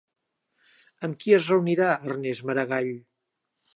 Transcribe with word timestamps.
Amb 1.07 1.19
qui 1.23 1.35
es 1.37 1.51
reunirà 1.53 1.91
Ernest 2.13 2.47
Maragall? 2.51 2.91